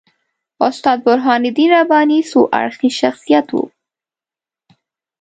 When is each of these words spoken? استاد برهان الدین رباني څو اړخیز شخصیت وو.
استاد 0.61 0.99
برهان 1.07 1.43
الدین 1.49 1.69
رباني 1.75 2.19
څو 2.29 2.39
اړخیز 2.59 2.93
شخصیت 3.01 3.47
وو. 3.55 3.63